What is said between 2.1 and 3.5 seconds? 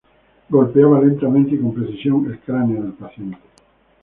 el cráneo del paciente.